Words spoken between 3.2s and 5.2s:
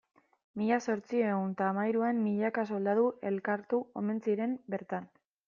elkartu omen ziren bertan.